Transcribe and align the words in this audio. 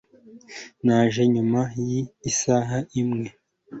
yaje 0.87 1.21
nyuma 1.33 1.61
y'isaha 1.85 2.77
imwe 3.01 3.27